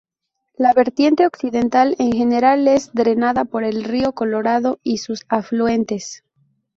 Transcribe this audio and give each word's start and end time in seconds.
La 0.55 0.73
vertiente 0.73 1.27
occidental, 1.27 1.95
en 1.99 2.11
general, 2.13 2.67
es 2.67 2.91
drenada 2.91 3.45
por 3.45 3.63
el 3.63 3.83
río 3.83 4.13
Colorado 4.13 4.79
y 4.81 4.97
sus 4.97 5.21
afluentes. 5.29 6.23